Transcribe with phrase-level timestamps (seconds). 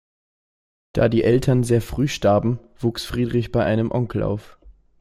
[0.93, 4.57] Da die Eltern sehr früh starben, wuchs Friedrich bei einem Onkel auf.